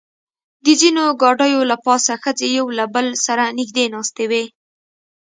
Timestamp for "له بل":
2.77-3.07